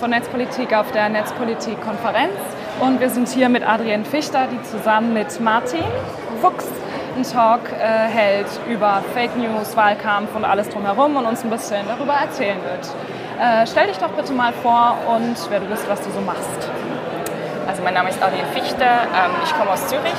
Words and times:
von 0.00 0.10
Netzpolitik 0.10 0.74
auf 0.74 0.90
der 0.92 1.10
Netzpolitik-Konferenz 1.10 2.32
und 2.80 3.00
wir 3.00 3.10
sind 3.10 3.28
hier 3.28 3.50
mit 3.50 3.62
Adrienne 3.62 4.06
Fichter, 4.06 4.48
die 4.50 4.62
zusammen 4.62 5.12
mit 5.12 5.38
Martin 5.40 5.84
Fuchs 6.40 6.64
einen 7.14 7.24
Talk 7.30 7.60
äh, 7.70 8.08
hält 8.08 8.46
über 8.66 9.02
Fake 9.12 9.36
News, 9.36 9.76
Wahlkampf 9.76 10.34
und 10.34 10.46
alles 10.46 10.70
drumherum 10.70 11.16
und 11.16 11.26
uns 11.26 11.44
ein 11.44 11.50
bisschen 11.50 11.86
darüber 11.86 12.14
erzählen 12.14 12.56
wird. 12.64 12.88
Äh, 13.38 13.66
stell 13.66 13.88
dich 13.88 13.98
doch 13.98 14.08
bitte 14.12 14.32
mal 14.32 14.54
vor 14.54 14.96
und 15.14 15.36
wer 15.50 15.60
du 15.60 15.66
bist, 15.66 15.86
was 15.86 16.00
du 16.00 16.10
so 16.10 16.20
machst. 16.22 16.70
Also 17.68 17.82
mein 17.82 17.92
Name 17.92 18.08
ist 18.08 18.22
Adrienne 18.22 18.48
Fichter, 18.54 19.02
ähm, 19.04 19.32
ich 19.44 19.54
komme 19.54 19.70
aus 19.70 19.86
Zürich, 19.86 20.12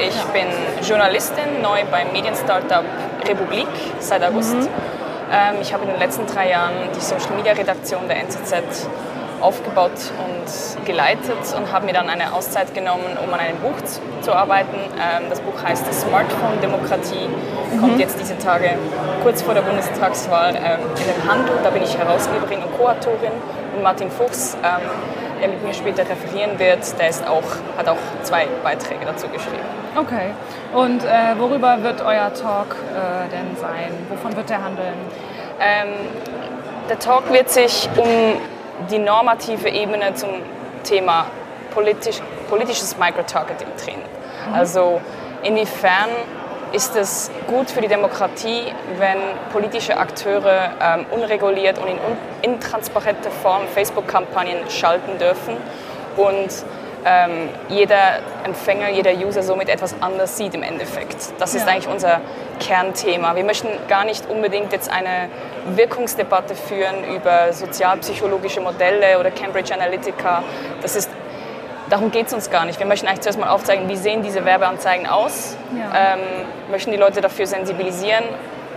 ich 0.00 0.16
ja. 0.16 0.32
bin 0.32 0.48
Journalistin, 0.84 1.62
neu 1.62 1.84
beim 1.92 2.12
Medienstartup 2.12 2.84
Republik 3.24 3.68
seit 4.00 4.24
August. 4.24 4.56
Mhm. 4.56 4.68
Ähm, 5.30 5.56
ich 5.62 5.72
habe 5.72 5.84
in 5.84 5.90
den 5.90 6.00
letzten 6.00 6.26
drei 6.26 6.50
Jahren 6.50 6.74
die 6.96 7.00
Social 7.00 7.36
Media 7.36 7.52
Redaktion 7.52 8.08
der 8.08 8.18
NZZ 8.22 8.88
aufgebaut 9.40 9.92
und 10.24 10.86
geleitet 10.86 11.36
und 11.56 11.72
habe 11.72 11.86
mir 11.86 11.92
dann 11.92 12.08
eine 12.08 12.32
Auszeit 12.32 12.74
genommen, 12.74 13.16
um 13.24 13.32
an 13.32 13.40
einem 13.40 13.58
Buch 13.58 13.76
zu 14.20 14.32
arbeiten. 14.34 14.76
Ähm, 14.76 15.24
das 15.30 15.40
Buch 15.40 15.62
heißt 15.62 15.84
Smartphone 15.92 16.60
Demokratie, 16.60 17.28
kommt 17.80 17.94
mhm. 17.94 18.00
jetzt 18.00 18.18
diese 18.20 18.36
Tage 18.38 18.70
kurz 19.22 19.42
vor 19.42 19.54
der 19.54 19.62
Bundestagswahl 19.62 20.54
ähm, 20.56 20.80
in 20.96 21.22
den 21.22 21.30
Handel. 21.30 21.54
Da 21.62 21.70
bin 21.70 21.82
ich 21.82 21.96
Herausgeberin 21.96 22.62
und 22.62 22.76
Co-Autorin 22.76 23.32
und 23.76 23.82
Martin 23.82 24.10
Fuchs, 24.10 24.56
ähm, 24.62 24.88
der 25.40 25.48
mit 25.48 25.64
mir 25.64 25.74
später 25.74 26.02
referieren 26.02 26.58
wird, 26.58 26.98
der 26.98 27.08
ist 27.08 27.26
auch, 27.26 27.44
hat 27.76 27.88
auch 27.88 27.96
zwei 28.22 28.46
Beiträge 28.64 29.04
dazu 29.04 29.28
geschrieben. 29.28 29.62
Okay. 29.96 30.30
Und 30.74 31.04
äh, 31.04 31.38
worüber 31.38 31.82
wird 31.82 32.00
euer 32.00 32.32
Talk 32.34 32.76
äh, 32.94 33.30
denn 33.30 33.56
sein? 33.60 33.92
Wovon 34.08 34.36
wird 34.36 34.50
der 34.50 34.62
handeln? 34.62 34.94
Ähm, 35.60 35.88
der 36.88 36.98
Talk 36.98 37.32
wird 37.32 37.50
sich 37.50 37.88
um 37.96 38.06
die 38.90 38.98
normative 38.98 39.68
Ebene 39.68 40.14
zum 40.14 40.30
Thema 40.84 41.26
politisch, 41.72 42.20
politisches 42.48 42.96
Microtargeting 42.98 43.68
drehen. 43.82 44.00
Mhm. 44.48 44.54
Also 44.54 45.00
inwiefern 45.42 46.08
ist 46.72 46.96
es 46.96 47.30
gut 47.46 47.70
für 47.70 47.80
die 47.80 47.88
Demokratie, 47.88 48.64
wenn 48.98 49.18
politische 49.52 49.96
Akteure 49.96 50.70
ähm, 50.80 51.06
unreguliert 51.10 51.78
und 51.78 51.88
in 51.88 51.98
intransparenter 52.42 53.30
Form 53.30 53.62
Facebook-Kampagnen 53.74 54.68
schalten 54.68 55.18
dürfen 55.18 55.56
und 56.16 56.64
ähm, 57.04 57.48
jeder 57.68 58.18
Empfänger, 58.44 58.90
jeder 58.90 59.12
User 59.12 59.42
somit 59.42 59.68
etwas 59.68 59.94
anders 60.00 60.36
sieht 60.36 60.54
im 60.54 60.62
Endeffekt. 60.62 61.32
Das 61.38 61.54
ist 61.54 61.66
ja. 61.66 61.72
eigentlich 61.72 61.88
unser 61.88 62.20
Kernthema. 62.60 63.36
Wir 63.36 63.44
möchten 63.44 63.68
gar 63.88 64.04
nicht 64.04 64.28
unbedingt 64.28 64.72
jetzt 64.72 64.90
eine 64.90 65.30
Wirkungsdebatte 65.76 66.54
führen 66.54 67.04
über 67.14 67.52
sozialpsychologische 67.52 68.60
Modelle 68.60 69.18
oder 69.18 69.30
Cambridge 69.30 69.74
Analytica. 69.74 70.42
Das 70.82 70.96
ist 70.96 71.10
darum 71.88 72.10
geht 72.10 72.26
es 72.26 72.32
uns 72.32 72.50
gar 72.50 72.64
nicht. 72.64 72.78
Wir 72.78 72.86
möchten 72.86 73.06
eigentlich 73.06 73.20
zuerst 73.20 73.38
mal 73.38 73.48
aufzeigen, 73.48 73.88
wie 73.88 73.96
sehen 73.96 74.22
diese 74.22 74.44
Werbeanzeigen 74.44 75.06
aus, 75.06 75.56
ja. 75.76 76.14
ähm, 76.14 76.20
möchten 76.70 76.90
die 76.90 76.96
Leute 76.96 77.20
dafür 77.20 77.46
sensibilisieren 77.46 78.24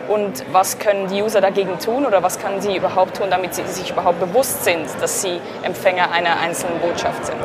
und 0.08 0.44
was 0.52 0.80
können 0.80 1.08
die 1.08 1.22
User 1.22 1.42
dagegen 1.42 1.80
tun 1.80 2.06
oder 2.06 2.23
was 2.23 2.39
können 2.39 2.61
sie 2.61 2.75
überhaupt 2.75 3.17
tun, 3.17 3.28
damit 3.30 3.53
sie 3.53 3.64
sich 3.66 3.92
überhaupt 3.92 4.20
bewusst 4.20 4.64
sind, 4.64 4.88
dass 4.99 5.21
sie 5.21 5.39
Empfänger 5.64 6.11
einer 6.11 6.39
einzelnen 6.39 6.80
Botschaft 6.80 7.26
sind. 7.26 7.38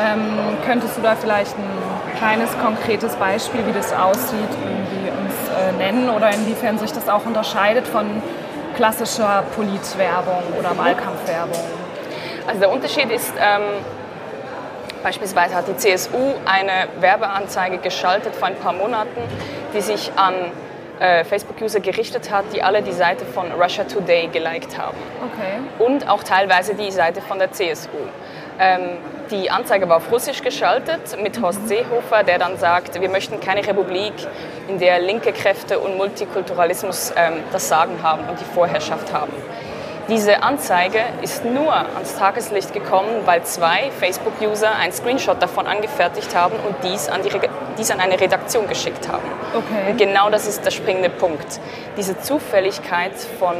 Ähm, 0.00 0.56
könntest 0.64 0.96
du 0.96 1.02
da 1.02 1.16
vielleicht 1.16 1.56
ein 1.58 2.18
kleines, 2.18 2.50
konkretes 2.58 3.14
Beispiel, 3.16 3.66
wie 3.66 3.72
das 3.72 3.92
aussieht, 3.92 4.48
irgendwie 4.64 5.10
uns 5.10 5.34
äh, 5.50 5.72
nennen 5.76 6.08
oder 6.08 6.30
inwiefern 6.30 6.78
sich 6.78 6.92
das 6.92 7.08
auch 7.08 7.26
unterscheidet 7.26 7.86
von 7.86 8.06
klassischer 8.78 9.42
Politwerbung 9.56 10.42
oder 10.56 10.78
Wahlkampfwerbung? 10.78 11.60
Also 12.46 12.60
der 12.60 12.70
Unterschied 12.70 13.10
ist, 13.10 13.32
ähm, 13.36 13.62
beispielsweise 15.02 15.56
hat 15.56 15.66
die 15.66 15.76
CSU 15.76 16.34
eine 16.46 16.88
Werbeanzeige 17.00 17.78
geschaltet 17.78 18.36
vor 18.36 18.46
ein 18.46 18.54
paar 18.54 18.72
Monaten, 18.72 19.20
die 19.74 19.80
sich 19.80 20.12
an 20.14 20.32
äh, 21.00 21.24
Facebook-User 21.24 21.80
gerichtet 21.80 22.30
hat, 22.30 22.44
die 22.54 22.62
alle 22.62 22.82
die 22.82 22.92
Seite 22.92 23.24
von 23.24 23.50
Russia 23.50 23.82
Today 23.82 24.28
geliked 24.28 24.78
haben. 24.78 24.96
Okay. 25.26 25.84
Und 25.84 26.08
auch 26.08 26.22
teilweise 26.22 26.74
die 26.74 26.92
Seite 26.92 27.20
von 27.20 27.40
der 27.40 27.50
CSU. 27.50 27.90
Ähm, 28.60 28.98
die 29.30 29.50
Anzeige 29.50 29.88
war 29.88 29.98
auf 29.98 30.10
Russisch 30.10 30.42
geschaltet 30.42 31.20
mit 31.22 31.40
Horst 31.40 31.62
mhm. 31.62 31.68
Seehofer, 31.68 32.22
der 32.22 32.38
dann 32.38 32.56
sagt, 32.58 33.00
wir 33.00 33.08
möchten 33.08 33.40
keine 33.40 33.66
Republik, 33.66 34.14
in 34.68 34.78
der 34.78 35.00
linke 35.00 35.32
Kräfte 35.32 35.78
und 35.78 35.96
Multikulturalismus 35.96 37.12
ähm, 37.16 37.34
das 37.52 37.68
Sagen 37.68 38.02
haben 38.02 38.28
und 38.28 38.40
die 38.40 38.44
Vorherrschaft 38.44 39.12
haben. 39.12 39.32
Diese 40.08 40.42
Anzeige 40.42 41.00
ist 41.20 41.44
nur 41.44 41.74
ans 41.74 42.16
Tageslicht 42.16 42.72
gekommen, 42.72 43.10
weil 43.26 43.42
zwei 43.42 43.90
Facebook-User 44.00 44.74
einen 44.74 44.92
Screenshot 44.92 45.42
davon 45.42 45.66
angefertigt 45.66 46.34
haben 46.34 46.54
und 46.66 46.76
dies 46.82 47.10
an, 47.10 47.20
die, 47.22 47.30
dies 47.76 47.90
an 47.90 48.00
eine 48.00 48.18
Redaktion 48.18 48.66
geschickt 48.68 49.06
haben. 49.06 49.28
Okay. 49.52 49.90
Und 49.90 49.98
genau 49.98 50.30
das 50.30 50.48
ist 50.48 50.64
der 50.64 50.70
springende 50.70 51.10
Punkt. 51.10 51.60
Diese 51.98 52.18
Zufälligkeit 52.18 53.12
von 53.38 53.54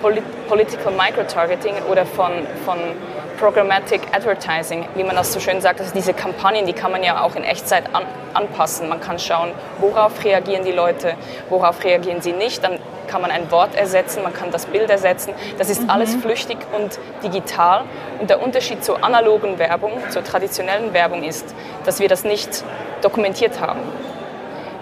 Polit 0.00 0.24
Political 0.48 0.92
Microtargeting 0.92 1.74
oder 1.90 2.06
von, 2.06 2.32
von 2.64 2.78
Programmatic 3.38 4.00
Advertising, 4.12 4.86
wie 4.94 5.04
man 5.04 5.16
das 5.16 5.32
so 5.32 5.40
schön 5.40 5.60
sagt, 5.60 5.80
also 5.80 5.92
diese 5.94 6.14
Kampagnen, 6.14 6.66
die 6.66 6.72
kann 6.72 6.90
man 6.92 7.02
ja 7.02 7.22
auch 7.22 7.36
in 7.36 7.44
Echtzeit 7.44 7.94
an, 7.94 8.04
anpassen. 8.32 8.88
Man 8.88 9.00
kann 9.00 9.18
schauen, 9.18 9.50
worauf 9.78 10.24
reagieren 10.24 10.64
die 10.64 10.72
Leute, 10.72 11.14
worauf 11.48 11.82
reagieren 11.84 12.20
sie 12.20 12.32
nicht. 12.32 12.62
Dann 12.62 12.78
kann 13.06 13.20
man 13.20 13.30
ein 13.30 13.50
Wort 13.50 13.74
ersetzen, 13.74 14.22
man 14.22 14.32
kann 14.32 14.50
das 14.50 14.66
Bild 14.66 14.90
ersetzen. 14.90 15.34
Das 15.58 15.70
ist 15.70 15.82
mhm. 15.82 15.90
alles 15.90 16.14
flüchtig 16.14 16.58
und 16.76 16.98
digital. 17.22 17.84
Und 18.20 18.30
der 18.30 18.42
Unterschied 18.42 18.84
zur 18.84 19.04
analogen 19.04 19.58
Werbung, 19.58 19.92
zur 20.10 20.24
traditionellen 20.24 20.92
Werbung 20.92 21.22
ist, 21.22 21.54
dass 21.84 22.00
wir 22.00 22.08
das 22.08 22.24
nicht 22.24 22.64
dokumentiert 23.02 23.60
haben. 23.60 23.80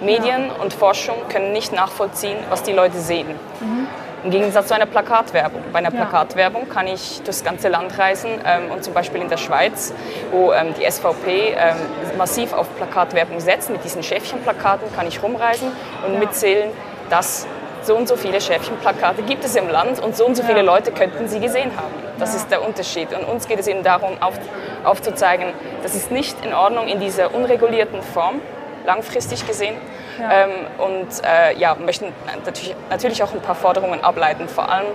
Medien 0.00 0.46
ja. 0.46 0.62
und 0.62 0.72
Forschung 0.72 1.16
können 1.28 1.52
nicht 1.52 1.72
nachvollziehen, 1.72 2.36
was 2.50 2.62
die 2.62 2.72
Leute 2.72 2.98
sehen. 2.98 3.28
Mhm. 3.60 3.86
Im 4.24 4.30
Gegensatz 4.30 4.68
zu 4.68 4.74
einer 4.74 4.86
Plakatwerbung. 4.86 5.62
Bei 5.72 5.80
einer 5.80 5.90
Plakatwerbung 5.90 6.68
kann 6.68 6.86
ich 6.86 7.20
durchs 7.22 7.42
ganze 7.42 7.68
Land 7.68 7.98
reisen 7.98 8.30
ähm, 8.46 8.70
und 8.70 8.84
zum 8.84 8.94
Beispiel 8.94 9.20
in 9.20 9.28
der 9.28 9.36
Schweiz, 9.36 9.92
wo 10.30 10.52
ähm, 10.52 10.74
die 10.78 10.88
SVP 10.88 11.54
ähm, 11.56 11.76
massiv 12.16 12.52
auf 12.52 12.68
Plakatwerbung 12.76 13.40
setzt, 13.40 13.68
mit 13.70 13.82
diesen 13.82 14.04
Schäfchenplakaten 14.04 14.94
kann 14.94 15.08
ich 15.08 15.20
rumreisen 15.20 15.72
und 16.06 16.20
mitzählen, 16.20 16.70
dass 17.10 17.48
so 17.82 17.96
und 17.96 18.06
so 18.06 18.14
viele 18.14 18.40
Schäfchenplakate 18.40 19.22
gibt 19.22 19.44
es 19.44 19.56
im 19.56 19.68
Land 19.68 20.00
und 20.00 20.16
so 20.16 20.24
und 20.24 20.36
so 20.36 20.44
viele. 20.44 20.62
Leute 20.62 20.92
könnten 20.92 21.26
sie 21.26 21.40
gesehen 21.40 21.72
haben. 21.76 21.92
Das 22.20 22.36
ist 22.36 22.48
der 22.48 22.64
Unterschied. 22.64 23.12
Und 23.12 23.24
uns 23.24 23.48
geht 23.48 23.58
es 23.58 23.66
eben 23.66 23.82
darum, 23.82 24.12
auf, 24.20 24.34
aufzuzeigen, 24.84 25.48
das 25.82 25.96
ist 25.96 26.12
nicht 26.12 26.36
in 26.44 26.54
Ordnung 26.54 26.86
in 26.86 27.00
dieser 27.00 27.34
unregulierten 27.34 28.02
Form, 28.02 28.40
langfristig 28.86 29.48
gesehen, 29.48 29.74
ja. 30.18 30.44
Ähm, 30.44 30.50
und 30.78 31.08
äh, 31.24 31.56
ja, 31.58 31.74
möchten 31.74 32.12
natürlich, 32.44 32.74
natürlich 32.90 33.22
auch 33.22 33.32
ein 33.32 33.40
paar 33.40 33.54
Forderungen 33.54 34.02
ableiten. 34.02 34.48
Vor 34.48 34.70
allem 34.70 34.86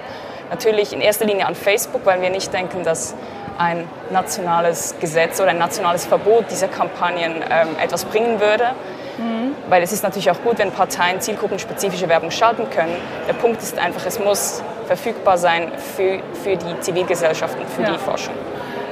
natürlich 0.50 0.94
in 0.94 1.02
erster 1.02 1.26
Linie 1.26 1.46
an 1.46 1.56
Facebook, 1.56 2.06
weil 2.06 2.22
wir 2.22 2.30
nicht 2.30 2.54
denken, 2.54 2.84
dass 2.84 3.16
ein 3.58 3.88
nationales 4.12 4.96
Gesetz 5.00 5.40
oder 5.40 5.50
ein 5.50 5.58
nationales 5.58 6.06
Verbot 6.06 6.46
dieser 6.52 6.68
Kampagnen 6.68 7.44
ähm, 7.50 7.70
etwas 7.82 8.06
bringen 8.06 8.40
würde. 8.40 8.72
Mhm. 9.18 9.56
Weil 9.70 9.82
es 9.82 9.92
ist 9.92 10.04
natürlich 10.04 10.30
auch 10.30 10.42
gut, 10.44 10.60
wenn 10.60 10.72
Parteien 10.72 11.20
zielgruppenspezifische 11.20 12.08
Werbung 12.08 12.32
schalten 12.32 12.70
können. 12.70 12.96
Der 13.28 13.34
Punkt 13.34 13.62
ist 13.62 13.78
einfach, 13.80 14.06
es 14.06 14.20
muss 14.20 14.62
verfügbar 14.86 15.38
sein 15.38 15.72
für, 15.96 16.20
für 16.44 16.56
die 16.56 16.80
Zivilgesellschaft 16.80 17.58
und 17.60 17.70
für 17.70 17.82
ja. 17.82 17.92
die 17.92 17.98
Forschung. 17.98 18.34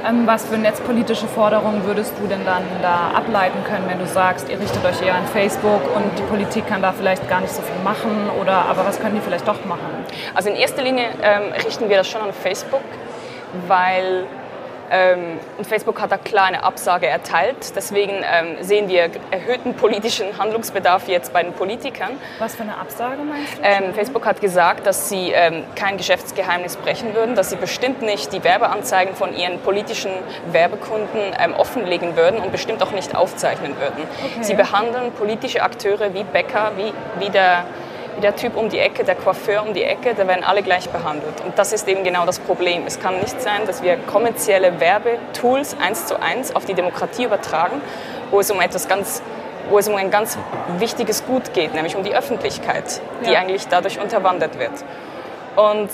Ähm, 0.08 0.28
was 0.28 0.46
für 0.46 0.58
netzpolitische 0.58 1.28
Forderungen 1.28 1.84
würdest 1.86 2.14
du 2.20 2.28
denn 2.28 2.46
dann 2.46 2.64
da 2.82 3.12
ableiten 3.16 3.64
können, 3.64 3.88
wenn 3.88 4.00
du 4.00 4.06
sagst, 4.06 4.50
ihr 4.50 4.60
richtet 4.60 4.86
euch 4.86 5.02
eher 5.02 5.16
an 5.16 5.26
Facebook 5.26 5.82
und 5.96 6.20
die 6.20 6.24
Politik 6.24 6.68
kann 6.68 6.82
da 6.82 6.92
vielleicht 6.92 7.28
gar 7.28 7.42
nicht 7.42 7.54
so 7.54 7.62
viel 7.62 7.84
machen 7.84 8.30
oder 8.40 8.66
aber 8.66 8.86
was 8.86 9.00
können 9.00 9.16
die 9.16 9.22
vielleicht 9.22 9.48
doch 9.48 9.66
machen? 9.66 10.06
Also 10.36 10.50
in 10.50 10.56
erster 10.56 10.84
Linie 10.84 11.10
ähm, 11.24 11.54
richten 11.54 11.90
wir 11.90 11.98
das 11.98 12.08
schon 12.08 12.22
an 12.22 12.34
Facebook, 12.34 12.84
weil 13.68 14.26
und 15.58 15.68
Facebook 15.68 16.00
hat 16.00 16.12
da 16.12 16.18
klar 16.18 16.46
eine 16.46 16.64
Absage 16.64 17.08
erteilt. 17.08 17.76
Deswegen 17.76 18.14
ähm, 18.14 18.58
sehen 18.62 18.88
wir 18.88 19.10
erhöhten 19.32 19.74
politischen 19.74 20.38
Handlungsbedarf 20.38 21.08
jetzt 21.08 21.34
bei 21.34 21.44
den 21.44 21.54
Politikern. 21.54 22.12
Was 22.40 22.56
für 22.56 22.64
eine 22.64 22.78
Absage 22.78 23.22
meinst 23.24 23.58
du? 23.58 23.62
Ähm, 23.64 23.94
Facebook 23.94 24.26
hat 24.26 24.42
gesagt, 24.42 24.86
dass 24.86 25.10
sie 25.10 25.32
ähm, 25.32 25.64
kein 25.76 25.98
Geschäftsgeheimnis 25.98 26.78
brechen 26.78 27.14
würden, 27.16 27.36
dass 27.36 27.50
sie 27.50 27.56
bestimmt 27.56 28.02
nicht 28.02 28.32
die 28.34 28.44
Werbeanzeigen 28.44 29.16
von 29.16 29.36
ihren 29.36 29.60
politischen 29.60 30.12
Werbekunden 30.52 31.20
ähm, 31.40 31.54
offenlegen 31.54 32.16
würden 32.16 32.40
und 32.40 32.52
bestimmt 32.52 32.84
auch 32.84 32.92
nicht 32.92 33.16
aufzeichnen 33.16 33.76
würden. 33.80 34.04
Okay. 34.24 34.44
Sie 34.44 34.54
behandeln 34.54 35.12
politische 35.14 35.64
Akteure 35.64 36.14
wie 36.14 36.24
Bäcker, 36.24 36.74
wie, 36.78 36.94
wie 37.20 37.30
der 37.30 37.66
wie 38.16 38.22
der 38.22 38.36
Typ 38.36 38.56
um 38.56 38.70
die 38.70 38.80
Ecke, 38.80 39.04
der 39.04 39.16
Coiffeur 39.16 39.64
um 39.64 39.74
die 39.74 39.84
Ecke, 39.84 40.14
da 40.16 40.28
werden 40.28 40.44
alle 40.44 40.64
gleich 40.64 40.90
behandelt. 40.90 41.42
Und 41.46 41.58
das 41.58 41.74
ist 41.74 41.88
eben 41.88 42.04
genau 42.04 42.26
das 42.26 42.40
Problem. 42.40 42.84
Es 42.86 43.00
kann 43.00 43.20
nicht 43.20 43.42
sein, 43.42 43.66
dass 43.66 43.84
wir 43.84 43.98
kommerzielle 43.98 44.80
Werbetools 44.80 45.76
eins 45.80 46.06
zu 46.06 46.22
eins 46.22 46.56
auf 46.56 46.66
die 46.66 46.74
Demokratie 46.74 47.26
übertragen, 47.26 47.82
wo 48.32 48.40
es 48.40 48.50
um 48.52 48.62
etwas 48.62 48.88
ganz 48.88 49.22
wo 49.70 49.80
es 49.80 49.88
um 49.88 49.96
ein 49.96 50.12
ganz 50.12 50.38
wichtiges 50.78 51.26
Gut 51.26 51.54
geht, 51.54 51.74
nämlich 51.74 51.96
um 51.96 52.04
die 52.04 52.16
Öffentlichkeit, 52.16 53.02
die 53.26 53.32
ja. 53.32 53.40
eigentlich 53.40 53.68
dadurch 53.68 54.00
unterwandert 54.00 54.60
wird. 54.60 54.72
Und 55.56 55.90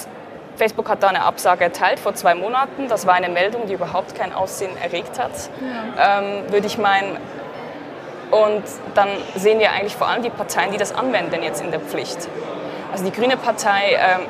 Facebook 0.57 0.89
hat 0.89 1.01
da 1.03 1.07
eine 1.07 1.24
Absage 1.24 1.63
erteilt 1.63 2.00
vor 2.00 2.13
zwei 2.13 2.35
Monaten. 2.35 2.88
Das 2.88 3.07
war 3.07 3.13
eine 3.13 3.29
Meldung, 3.29 3.67
die 3.67 3.74
überhaupt 3.74 4.15
kein 4.15 4.33
Aussehen 4.33 4.71
erregt 4.81 5.19
hat, 5.19 5.31
ja. 5.62 6.19
ähm, 6.19 6.51
würde 6.51 6.67
ich 6.67 6.77
meinen. 6.77 7.17
Und 8.31 8.63
dann 8.95 9.10
sehen 9.36 9.60
wir 9.60 9.72
eigentlich 9.72 9.95
vor 9.95 10.07
allem 10.07 10.24
die 10.24 10.30
Parteien, 10.30 10.72
die 10.72 10.78
das 10.78 10.95
anwenden, 10.95 11.44
jetzt 11.44 11.62
in 11.62 11.72
der 11.72 11.81
Pflicht. 11.81 12.18
Also 12.92 13.04
die 13.04 13.12
Grüne 13.12 13.38
Partei 13.38 13.94
ähm, 13.94 14.22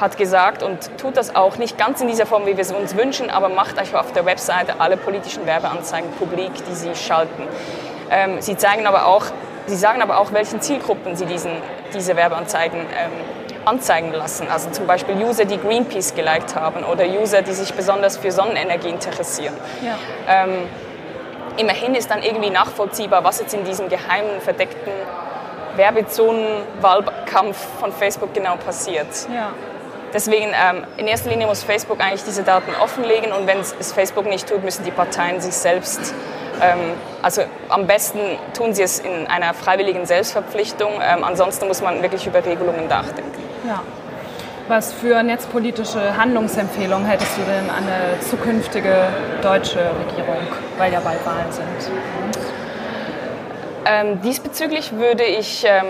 hat 0.00 0.16
gesagt 0.16 0.62
und 0.62 0.96
tut 0.98 1.16
das 1.16 1.36
auch 1.36 1.56
nicht 1.56 1.78
ganz 1.78 2.00
in 2.00 2.08
dieser 2.08 2.26
Form, 2.26 2.46
wie 2.46 2.56
wir 2.56 2.62
es 2.62 2.72
uns 2.72 2.96
wünschen, 2.96 3.30
aber 3.30 3.48
macht 3.48 3.80
euch 3.80 3.94
auf 3.94 4.12
der 4.12 4.26
Webseite 4.26 4.80
alle 4.80 4.96
politischen 4.96 5.46
Werbeanzeigen 5.46 6.10
publik, 6.12 6.52
die 6.68 6.74
sie 6.74 6.94
schalten. 6.94 7.44
Ähm, 8.10 8.40
sie 8.40 8.56
zeigen 8.56 8.86
aber 8.86 9.06
auch, 9.06 9.26
sie 9.66 9.76
sagen 9.76 10.02
aber 10.02 10.18
auch, 10.18 10.32
welchen 10.32 10.60
Zielgruppen 10.60 11.16
sie 11.16 11.26
diesen, 11.26 11.52
diese 11.92 12.16
Werbeanzeigen 12.16 12.80
ähm, 12.80 13.12
anzeigen 13.64 14.12
lassen. 14.12 14.48
Also 14.50 14.70
zum 14.70 14.86
Beispiel 14.86 15.16
User, 15.16 15.44
die 15.44 15.58
Greenpeace 15.58 16.14
geliked 16.14 16.54
haben 16.54 16.84
oder 16.84 17.06
User, 17.06 17.42
die 17.42 17.52
sich 17.52 17.72
besonders 17.72 18.16
für 18.16 18.30
Sonnenenergie 18.30 18.90
interessieren. 18.90 19.54
Ja. 19.82 19.96
Ähm, 20.28 20.68
immerhin 21.56 21.94
ist 21.94 22.10
dann 22.10 22.22
irgendwie 22.22 22.50
nachvollziehbar, 22.50 23.24
was 23.24 23.40
jetzt 23.40 23.54
in 23.54 23.64
diesem 23.64 23.88
geheimen, 23.88 24.40
verdeckten 24.40 24.92
Werbezonen-Wahlkampf 25.76 27.56
von 27.80 27.92
Facebook 27.92 28.32
genau 28.32 28.56
passiert. 28.56 29.08
Ja. 29.32 29.50
Deswegen 30.12 30.52
ähm, 30.54 30.84
in 30.96 31.08
erster 31.08 31.30
Linie 31.30 31.48
muss 31.48 31.64
Facebook 31.64 32.00
eigentlich 32.00 32.22
diese 32.22 32.44
Daten 32.44 32.70
offenlegen 32.80 33.32
und 33.32 33.48
wenn 33.48 33.58
es 33.58 33.92
Facebook 33.92 34.26
nicht 34.26 34.48
tut, 34.48 34.62
müssen 34.62 34.84
die 34.84 34.92
Parteien 34.92 35.40
sich 35.40 35.54
selbst 35.54 36.14
ähm, 36.60 36.92
also 37.22 37.42
am 37.68 37.86
besten 37.86 38.20
tun 38.56 38.74
sie 38.74 38.82
es 38.82 38.98
in 38.98 39.26
einer 39.26 39.54
freiwilligen 39.54 40.06
Selbstverpflichtung. 40.06 40.92
Ähm, 41.02 41.24
ansonsten 41.24 41.66
muss 41.66 41.80
man 41.80 42.02
wirklich 42.02 42.26
über 42.26 42.44
Regelungen 42.44 42.86
nachdenken. 42.88 43.42
Ja. 43.66 43.82
Was 44.66 44.92
für 44.94 45.22
netzpolitische 45.22 46.16
Handlungsempfehlungen 46.16 47.06
hättest 47.06 47.36
du 47.36 47.42
denn 47.42 47.68
an 47.68 47.84
eine 47.86 48.20
zukünftige 48.20 49.08
deutsche 49.42 49.78
Regierung, 49.78 50.38
weil 50.78 50.92
ja 50.92 51.00
bald 51.00 51.24
Wahlen 51.26 51.52
sind? 51.52 51.92
Ähm, 53.86 54.22
diesbezüglich 54.22 54.92
würde 54.92 55.24
ich 55.24 55.66
ähm, 55.66 55.84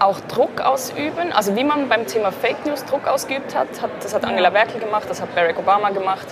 auch 0.00 0.18
Druck 0.22 0.60
ausüben. 0.60 1.32
Also 1.32 1.54
wie 1.54 1.62
man 1.62 1.88
beim 1.88 2.06
Thema 2.06 2.32
Fake 2.32 2.66
News 2.66 2.84
Druck 2.86 3.06
ausgeübt 3.06 3.54
hat, 3.54 3.68
hat 3.80 3.90
das 4.02 4.14
hat 4.14 4.24
Angela 4.24 4.50
Merkel 4.50 4.80
gemacht, 4.80 5.04
das 5.08 5.22
hat 5.22 5.32
Barack 5.36 5.58
Obama 5.58 5.90
gemacht 5.90 6.26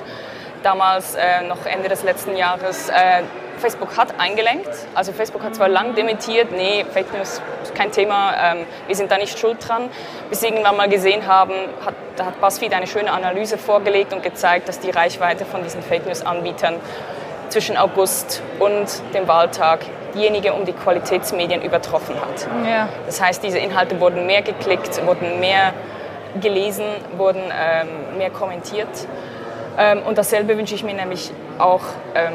damals 0.62 1.14
äh, 1.14 1.42
noch 1.46 1.64
Ende 1.66 1.88
des 1.88 2.02
letzten 2.02 2.36
Jahres. 2.36 2.88
Äh, 2.88 3.22
Facebook 3.58 3.96
hat 3.96 4.18
eingelenkt. 4.18 4.68
Also 4.94 5.12
Facebook 5.12 5.42
hat 5.42 5.54
zwar 5.54 5.68
lang 5.68 5.94
dementiert, 5.94 6.52
nee, 6.52 6.84
Fake 6.92 7.12
News 7.12 7.40
ist 7.62 7.74
kein 7.74 7.92
Thema, 7.92 8.34
ähm, 8.40 8.66
wir 8.86 8.96
sind 8.96 9.10
da 9.10 9.18
nicht 9.18 9.38
schuld 9.38 9.66
dran. 9.66 9.90
Bis 10.30 10.40
sie 10.40 10.46
irgendwann 10.48 10.76
mal 10.76 10.88
gesehen 10.88 11.26
haben, 11.26 11.52
hat, 11.84 11.94
da 12.16 12.26
hat 12.26 12.40
BuzzFeed 12.40 12.72
eine 12.74 12.86
schöne 12.86 13.12
Analyse 13.12 13.58
vorgelegt 13.58 14.12
und 14.12 14.22
gezeigt, 14.22 14.68
dass 14.68 14.80
die 14.80 14.90
Reichweite 14.90 15.44
von 15.44 15.62
diesen 15.62 15.82
Fake 15.82 16.06
News-Anbietern 16.06 16.74
zwischen 17.48 17.76
August 17.76 18.42
und 18.58 18.86
dem 19.14 19.26
Wahltag 19.26 19.80
diejenige 20.14 20.52
um 20.52 20.64
die 20.64 20.72
Qualitätsmedien 20.72 21.62
übertroffen 21.62 22.16
hat. 22.20 22.46
Ja. 22.68 22.88
Das 23.06 23.20
heißt, 23.20 23.42
diese 23.42 23.58
Inhalte 23.58 24.00
wurden 24.00 24.26
mehr 24.26 24.42
geklickt, 24.42 25.04
wurden 25.06 25.40
mehr 25.40 25.72
gelesen, 26.40 26.84
wurden 27.16 27.42
ähm, 27.42 28.18
mehr 28.18 28.30
kommentiert. 28.30 28.88
Ähm, 29.78 30.02
und 30.02 30.18
dasselbe 30.18 30.56
wünsche 30.58 30.74
ich 30.74 30.82
mir 30.82 30.94
nämlich 30.94 31.30
auch 31.58 31.82
ähm, 32.14 32.32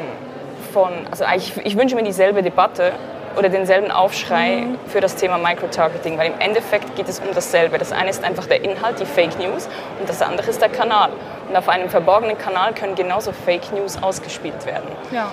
von, 0.74 0.92
also 1.10 1.24
eigentlich, 1.24 1.52
ich 1.64 1.78
wünsche 1.78 1.94
mir 1.94 2.02
dieselbe 2.02 2.42
Debatte 2.42 2.92
oder 3.38 3.48
denselben 3.48 3.90
Aufschrei 3.90 4.66
mhm. 4.66 4.78
für 4.88 5.00
das 5.00 5.16
Thema 5.16 5.38
Microtargeting, 5.38 6.18
weil 6.18 6.32
im 6.32 6.40
Endeffekt 6.40 6.94
geht 6.96 7.08
es 7.08 7.20
um 7.20 7.26
dasselbe. 7.34 7.78
Das 7.78 7.92
eine 7.92 8.10
ist 8.10 8.22
einfach 8.22 8.46
der 8.46 8.62
Inhalt, 8.62 9.00
die 9.00 9.06
Fake 9.06 9.38
News, 9.38 9.68
und 9.98 10.08
das 10.08 10.20
andere 10.20 10.50
ist 10.50 10.60
der 10.60 10.68
Kanal. 10.68 11.10
Und 11.48 11.56
auf 11.56 11.68
einem 11.68 11.88
verborgenen 11.88 12.36
Kanal 12.36 12.74
können 12.74 12.94
genauso 12.94 13.32
Fake 13.32 13.72
News 13.72 14.02
ausgespielt 14.02 14.66
werden. 14.66 14.88
Ja. 15.10 15.30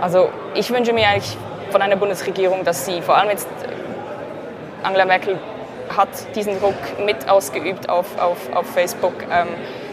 Also 0.00 0.28
ich 0.54 0.70
wünsche 0.70 0.92
mir 0.92 1.08
eigentlich 1.08 1.36
von 1.70 1.82
einer 1.82 1.96
Bundesregierung, 1.96 2.64
dass 2.64 2.86
sie 2.86 3.02
vor 3.02 3.16
allem 3.16 3.30
jetzt 3.30 3.48
Angela 4.82 5.06
Merkel 5.06 5.38
hat 5.96 6.08
diesen 6.34 6.60
Druck 6.60 6.74
mit 7.04 7.28
ausgeübt 7.28 7.88
auf, 7.88 8.06
auf, 8.18 8.38
auf 8.54 8.66
Facebook. 8.66 9.14
Ähm, 9.30 9.48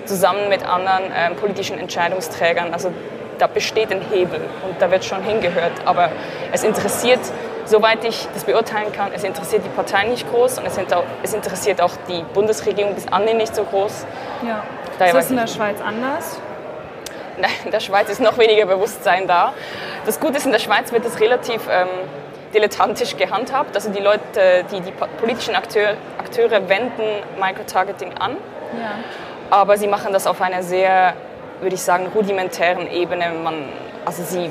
zusammen 0.05 0.49
mit 0.49 0.63
anderen 0.67 1.05
ähm, 1.15 1.35
politischen 1.35 1.77
Entscheidungsträgern. 1.79 2.73
Also 2.73 2.91
da 3.39 3.47
besteht 3.47 3.91
ein 3.91 4.01
Hebel 4.01 4.41
und 4.63 4.81
da 4.81 4.89
wird 4.91 5.05
schon 5.05 5.23
hingehört. 5.23 5.73
Aber 5.85 6.09
es 6.51 6.63
interessiert, 6.63 7.19
soweit 7.65 8.03
ich 8.03 8.27
das 8.33 8.43
beurteilen 8.43 8.91
kann, 8.91 9.11
es 9.13 9.23
interessiert 9.23 9.63
die 9.65 9.69
Partei 9.69 10.05
nicht 10.05 10.29
groß 10.29 10.59
und 10.59 10.65
es, 10.65 10.77
es 11.23 11.33
interessiert 11.33 11.81
auch 11.81 11.93
die 12.07 12.23
Bundesregierung 12.33 12.95
bis 12.95 13.07
anhin 13.07 13.37
nicht 13.37 13.55
so 13.55 13.63
groß. 13.63 14.05
Ja. 14.45 14.63
Daher 14.99 15.13
ist 15.13 15.25
das 15.25 15.31
in 15.31 15.37
der 15.37 15.47
Schweiz 15.47 15.81
anders? 15.81 16.39
Nein, 17.37 17.51
in 17.65 17.71
der 17.71 17.81
Schweiz 17.81 18.09
ist 18.09 18.21
noch 18.21 18.37
weniger 18.37 18.65
Bewusstsein 18.65 19.27
da. 19.27 19.53
Das 20.05 20.19
Gute 20.19 20.37
ist, 20.37 20.45
in 20.45 20.53
der 20.53 20.59
Schweiz 20.59 20.91
wird 20.93 21.05
es 21.05 21.19
relativ 21.19 21.67
ähm, 21.69 21.87
dilettantisch 22.53 23.17
gehandhabt. 23.17 23.75
Also 23.75 23.89
die 23.89 23.99
Leute, 23.99 24.63
die, 24.71 24.79
die 24.79 24.93
politischen 25.19 25.55
Akteur, 25.55 25.95
Akteure 26.17 26.69
wenden 26.69 27.03
Microtargeting 27.37 28.13
an. 28.17 28.37
Ja 28.79 28.91
aber 29.49 29.77
sie 29.77 29.87
machen 29.87 30.13
das 30.13 30.27
auf 30.27 30.41
einer 30.41 30.63
sehr, 30.63 31.13
würde 31.61 31.75
ich 31.75 31.81
sagen, 31.81 32.07
rudimentären 32.13 32.89
Ebene. 32.91 33.31
Man, 33.43 33.69
also 34.05 34.23
sie 34.23 34.49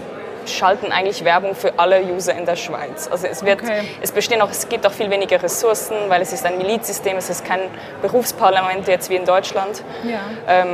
schalten 0.49 0.93
eigentlich 0.93 1.25
Werbung 1.25 1.55
für 1.55 1.79
alle 1.79 2.03
User 2.03 2.35
in 2.35 2.47
der 2.47 2.57
Schweiz. 2.57 3.09
Also 3.11 3.27
es, 3.27 3.45
wird, 3.45 3.63
okay. 3.63 3.89
es, 4.01 4.13
bestehen 4.13 4.43
auch, 4.43 4.51
es 4.51 4.69
gibt 4.69 4.87
auch 4.87 4.93
viel 4.93 5.11
weniger 5.11 5.43
Ressourcen, 5.43 5.97
weil 6.09 6.23
es 6.23 6.33
ist 6.33 6.45
ein 6.45 6.59
Milizsystem, 6.59 7.17
es 7.17 7.31
ist 7.31 7.45
kein 7.45 7.61
Berufsparlament 8.03 8.87
jetzt 8.89 9.11
wie 9.11 9.17
in 9.17 9.25
Deutschland. 9.25 9.83
Ja. 10.05 10.21
Ähm, 10.49 10.69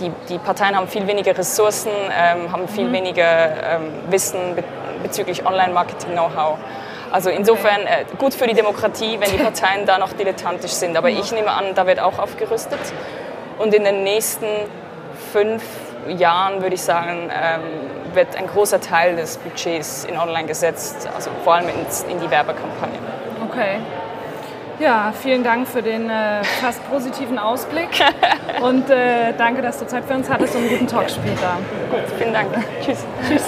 die, 0.00 0.10
die, 0.28 0.38
Parteien 0.38 0.76
haben 0.76 0.88
viel 0.88 1.06
weniger 1.06 1.36
Ressourcen, 1.36 1.90
ähm, 1.90 2.52
haben 2.52 2.68
viel 2.68 2.86
mhm. 2.86 2.92
weniger 2.92 3.74
ähm, 3.74 3.92
Wissen 4.08 4.56
be 4.56 4.64
bezüglich 5.02 5.46
Online-Marketing-Know-how. 5.46 6.58
Also 7.10 7.30
insofern 7.30 7.80
okay. 7.80 8.02
äh, 8.02 8.16
gut 8.18 8.34
für 8.34 8.46
die 8.46 8.52
Demokratie, 8.52 9.18
wenn 9.18 9.30
die 9.30 9.38
Parteien 9.42 9.86
da 9.86 9.96
noch 9.96 10.12
dilettantisch 10.12 10.72
sind. 10.72 10.94
Aber 10.94 11.08
ich 11.08 11.32
nehme 11.32 11.50
an, 11.50 11.74
da 11.74 11.86
wird 11.86 12.00
auch 12.00 12.18
aufgerüstet. 12.18 12.78
Und 13.56 13.72
in 13.74 13.84
den 13.84 14.04
nächsten 14.04 14.46
fünf 15.32 15.62
Jahren, 16.08 16.62
würde 16.62 16.74
ich 16.74 16.82
sagen, 16.82 17.30
ähm, 17.30 18.14
wird 18.14 18.36
ein 18.36 18.46
großer 18.46 18.80
Teil 18.80 19.16
des 19.16 19.38
Budgets 19.38 20.04
in 20.04 20.18
Online 20.18 20.46
gesetzt, 20.46 21.08
also 21.14 21.30
vor 21.44 21.54
allem 21.54 21.68
in, 21.68 22.20
die 22.20 22.30
Werbekampagnen. 22.30 23.00
Okay. 23.48 23.78
Ja, 24.78 25.12
vielen 25.12 25.44
Dank 25.44 25.68
für 25.68 25.82
den 25.82 26.08
äh, 26.08 26.42
fast 26.42 26.82
positiven 26.88 27.38
Ausblick 27.38 27.90
und 28.62 28.88
äh, 28.88 29.34
danke, 29.36 29.60
dass 29.60 29.78
du 29.78 29.86
Zeit 29.86 30.04
für 30.04 30.14
uns 30.14 30.30
hattest 30.30 30.54
und 30.54 30.62
einen 30.62 30.70
guten 30.70 30.86
Talk 30.86 31.10
später. 31.10 31.58
Gut, 31.90 32.00
vielen 32.16 32.32
Dank. 32.32 32.48
Tschüss. 32.82 33.04
Tschüss. 33.28 33.44